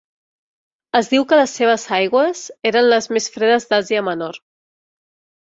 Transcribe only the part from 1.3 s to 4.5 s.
que les seves aigües eren les més fredes d'Àsia Menor.